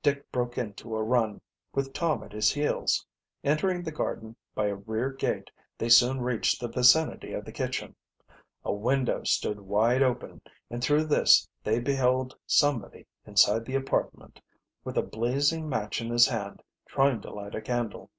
[0.00, 1.40] Dick broke into a run,
[1.74, 3.04] with Tom at his heels.
[3.42, 7.96] Entering the garden by a rear gate, they soon reached the vicinity of the kitchen.
[8.64, 10.40] A window stood wide open,
[10.70, 14.40] and through this they beheld somebody inside the apartment
[14.84, 18.12] with a blazing match in his hand trying to light a candle.